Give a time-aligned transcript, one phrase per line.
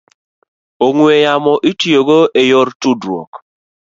[0.85, 3.31] ong'we yamo itiyogo e yor tudruok.